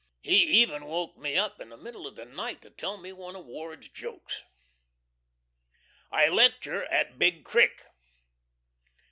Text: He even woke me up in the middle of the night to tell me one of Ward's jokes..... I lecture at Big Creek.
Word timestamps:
He 0.23 0.35
even 0.37 0.85
woke 0.85 1.15
me 1.15 1.37
up 1.37 1.59
in 1.59 1.69
the 1.69 1.77
middle 1.77 2.07
of 2.07 2.15
the 2.15 2.25
night 2.25 2.63
to 2.63 2.71
tell 2.71 2.97
me 2.97 3.13
one 3.13 3.35
of 3.35 3.45
Ward's 3.45 3.87
jokes..... 3.87 4.41
I 6.11 6.27
lecture 6.27 6.85
at 6.85 7.19
Big 7.19 7.43
Creek. 7.45 7.83